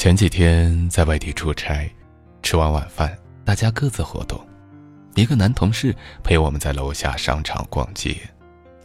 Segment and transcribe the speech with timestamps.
[0.00, 1.86] 前几天在外地出差，
[2.42, 4.40] 吃完晚饭，大家各自活动。
[5.14, 5.94] 一个男同事
[6.24, 8.16] 陪我们在楼下商场逛街，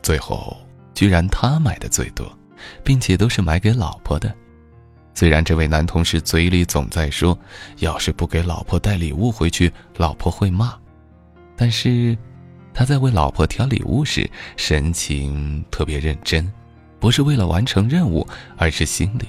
[0.02, 0.58] 最后
[0.94, 2.30] 居然他买的最多，
[2.84, 4.36] 并且都是买给老婆的。
[5.14, 7.40] 虽然这位男同事嘴里总在说，
[7.78, 10.78] 要是不给老婆带礼物回去，老婆会骂，
[11.56, 12.18] 但是
[12.74, 16.52] 他在为老婆挑礼物时，神情特别认真，
[17.00, 18.28] 不是为了完成任务，
[18.58, 19.28] 而是心里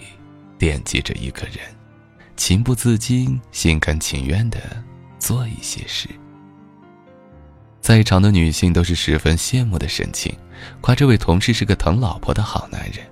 [0.59, 1.61] 惦记着一个人，
[2.37, 4.59] 情不自禁、心甘情愿地
[5.19, 6.09] 做一些事。
[7.81, 10.37] 在场的女性都是十分羡慕的神情，
[10.81, 13.07] 夸这位同事是个疼老婆的好男人。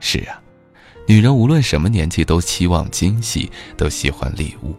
[0.00, 0.40] 是啊，
[1.06, 4.76] 女人无论什么年纪都期望惊喜，都喜欢礼物，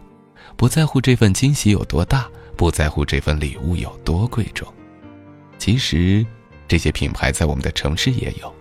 [0.56, 4.66] 不在乎这份惊喜有多大，不在乎这份礼物有多贵重。
[5.58, 6.24] 其实，
[6.68, 8.54] 这些品牌在我们的城市也有，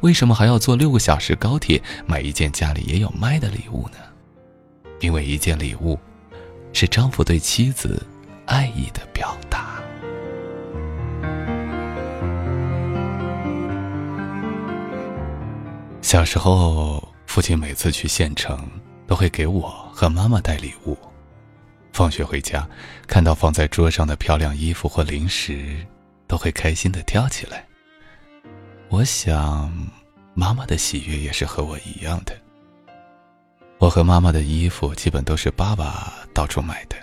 [0.00, 3.96] 为什么还要坐六个小时高铁买一件家里也有卖的礼物呢？
[5.00, 5.98] 因为一件礼物，
[6.72, 8.06] 是丈夫对妻子
[8.46, 9.80] 爱意的表达。
[16.02, 18.68] 小时候，父亲每次去县城，
[19.06, 20.98] 都会给我和妈妈带礼物。
[21.92, 22.68] 放学回家，
[23.06, 25.86] 看到放在桌上的漂亮衣服或零食，
[26.26, 27.64] 都会开心的跳起来。
[28.88, 29.72] 我想，
[30.34, 32.36] 妈妈的喜悦也是和我一样的。
[33.80, 36.94] 我和妈妈的衣服基本都是爸爸到处买的，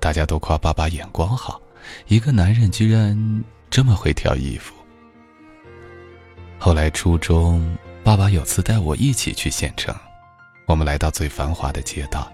[0.00, 1.60] 大家都夸爸爸眼光好，
[2.08, 4.74] 一个男人居然这么会挑衣服。
[6.58, 7.76] 后来初中。
[8.04, 9.96] 爸爸有次带我一起去县城，
[10.66, 12.30] 我们来到最繁华的街道，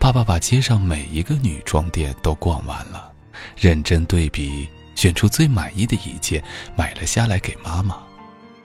[0.00, 3.12] 爸爸把街上每一个女装店都逛完了，
[3.56, 6.42] 认真对比，选出最满意的一件，
[6.76, 7.96] 买了下来给妈妈。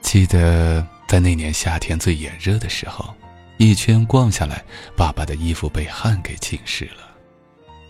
[0.00, 3.14] 记得在那年夏天最炎热的时候，
[3.70, 4.64] 一圈逛下来，
[4.96, 7.08] 爸爸的衣服被汗给浸湿了，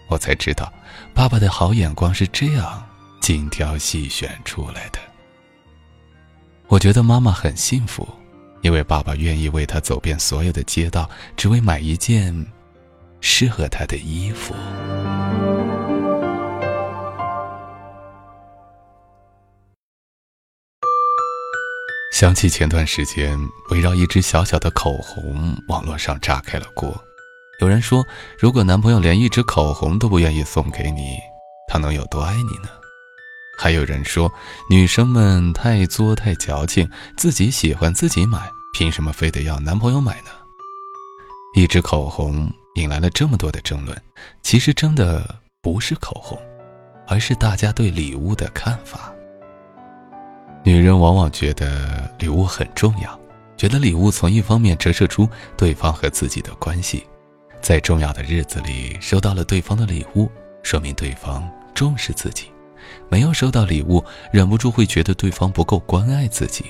[0.08, 0.70] 我才知道，
[1.14, 2.86] 爸爸的好眼光是这样
[3.20, 4.98] 精挑细选出来的。
[6.68, 8.06] 我觉得妈妈很幸福。
[8.62, 12.32] 因为爸爸愿意为她走遍所有的街道，只为买一件
[13.20, 14.54] 适合她的衣服。
[22.12, 23.38] 想起前段时间
[23.70, 26.94] 围绕一支小小的口红，网络上炸开了锅。
[27.58, 28.04] 有人说，
[28.38, 31.16] 如果男朋友连一支口红都不愿意送给你，
[31.68, 32.68] 他能有多爱你呢？
[33.58, 34.30] 还有人说，
[34.68, 40.30] 女生们太作太矫情，自己喜欢自己买，凭什么非得要男朋友买呢？
[41.54, 44.00] 一支口红引来了这么多的争论，
[44.42, 46.38] 其实争的不是口红，
[47.08, 49.11] 而是大家对礼物的看法。
[50.64, 53.18] 女人往往觉得礼物很重要，
[53.56, 57.04] 觉得礼物从一方面折射出对方和自己的关系，
[57.60, 60.30] 在重要的日子里收到了对方的礼物，
[60.62, 62.46] 说明对方重视自己。
[63.08, 66.66] 没有收到礼物，忍不住会觉得对方不够关爱自己。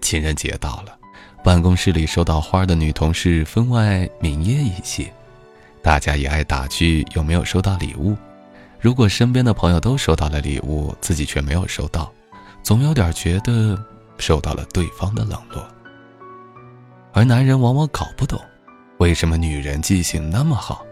[0.00, 0.98] 情人节到了，
[1.44, 5.12] 办公室里收到花的女同事分外明艳一些，
[5.82, 8.16] 大家也爱打趣有没有收到礼物。
[8.80, 12.12] 如果身边的朋友都收到了礼物，自己却没有收到，
[12.62, 13.76] 总有点觉得
[14.18, 15.66] 受到了对方的冷落。
[17.12, 18.40] 而男人往往搞不懂，
[18.98, 20.84] 为什么女人记性那么好。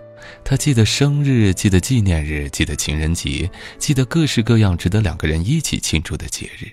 [0.44, 6.68] 他记得生日，记得纪念日，记得情人节，记得各式各样值得两个人一起庆祝的节日。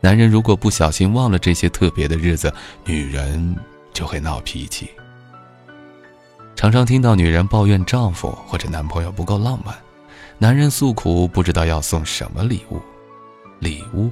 [0.00, 2.52] 男人如果不小心忘了这些特别的日子，
[2.84, 3.56] 女人
[3.94, 4.90] 就会闹脾气。
[6.54, 9.74] 常常听到女人抱怨丈夫或者男朋友不够浪漫，
[10.36, 12.80] 男人诉苦不知道要送什么礼物。
[13.60, 14.10] 礼物，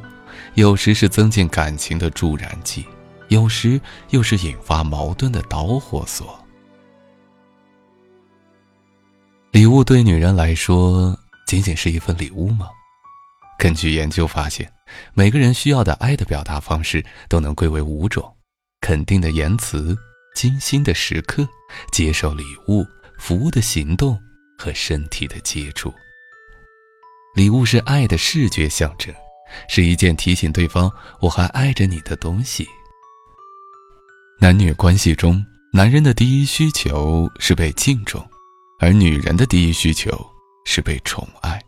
[0.54, 2.86] 有时是增进感情的助燃剂，
[3.28, 6.38] 有时又是引发矛盾的导火索。
[9.50, 12.68] 礼物对女人来说仅仅是一份礼物吗？
[13.58, 14.70] 根据研究发现，
[15.14, 18.36] 每个人需要的爱的表达方式都能归为五种：
[18.82, 19.96] 肯定的言辞、
[20.36, 21.48] 精心的时刻、
[21.90, 22.86] 接受礼物、
[23.18, 24.16] 服务的行动
[24.58, 25.92] 和身体的接触。
[27.34, 29.12] 礼物是爱的视觉象征，
[29.68, 30.90] 是一件提醒对方
[31.20, 32.66] 我还爱着你的东西。
[34.40, 38.24] 男女关系中，男人的第一需求是被敬重。
[38.80, 40.08] 而女人的第一需求
[40.64, 41.60] 是被宠爱，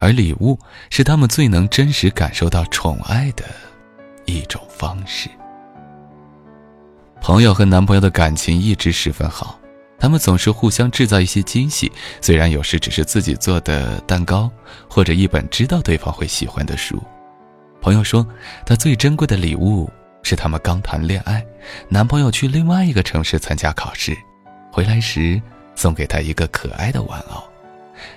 [0.00, 0.58] 而礼物
[0.90, 3.44] 是他们最能真实感受到宠爱的
[4.24, 5.30] 一种方式。
[7.20, 9.56] 朋友和男朋友的感情一直十分好，
[10.02, 14.50] 他们总是互相制造一些惊喜，虽然有时只是自己做的蛋糕，
[14.88, 17.00] 或者一本知道对方会喜欢的书。
[17.80, 18.26] 朋友说，
[18.66, 19.88] 他最珍贵的礼物
[20.24, 21.46] 是他们刚谈恋爱，
[21.88, 24.12] 男朋友去另外一个城市参加考试，
[24.72, 25.40] 回来时
[25.76, 27.40] 送给她一个可爱的玩偶。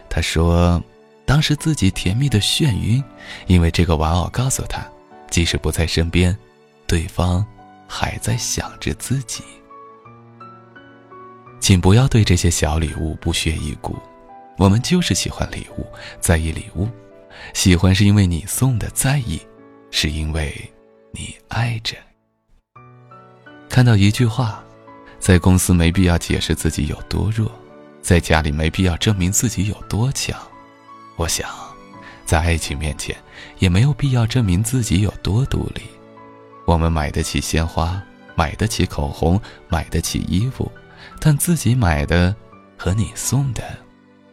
[0.09, 0.83] 她说，
[1.23, 3.03] 当时自己甜蜜的眩晕，
[3.45, 4.83] 因为这个玩偶告诉她，
[5.29, 6.35] 即使不在身边，
[6.87, 7.45] 对方
[7.87, 9.43] 还在想着自己。
[11.65, 13.97] 请不要对这些小礼物不屑一顾，
[14.59, 15.87] 我们就是喜欢礼物，
[16.19, 16.87] 在意礼物，
[17.55, 19.41] 喜欢是因为你送的，在意，
[19.89, 20.53] 是因为。
[21.11, 21.95] 你爱着。
[23.67, 24.63] 看到一句话，
[25.17, 27.51] 在公司没必要解释自己有多弱，
[27.99, 30.39] 在家里没必要证明自己有多强。
[31.15, 31.49] 我想，
[32.27, 33.17] 在爱情面前，
[33.57, 35.81] 也没有必要证明自己有多独立。
[36.67, 37.99] 我们买得起鲜花，
[38.35, 40.71] 买得起口红，买得起衣服，
[41.19, 42.35] 但自己买的
[42.77, 43.63] 和你送的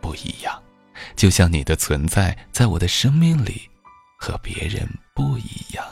[0.00, 0.62] 不一样。
[1.16, 3.68] 就像你的存在在我的生命里，
[4.18, 5.84] 和别人不一样。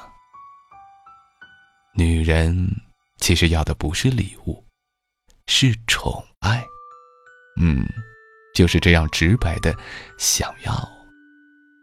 [1.95, 2.71] 女人
[3.19, 4.65] 其实要的不是礼物，
[5.47, 6.65] 是宠爱。
[7.61, 7.85] 嗯，
[8.55, 9.75] 就是这样直白的
[10.17, 10.73] 想要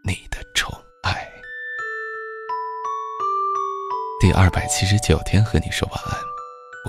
[0.03, 0.73] 你的宠
[1.03, 1.29] 爱。
[4.19, 6.17] 第二百七十九天和你说晚安，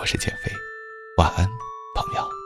[0.01, 0.51] 我是减肥，
[1.19, 1.47] 晚安，
[2.03, 2.38] 朋友。